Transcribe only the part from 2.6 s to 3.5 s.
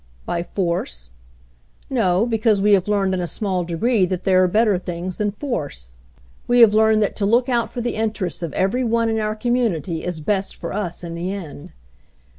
have learned in a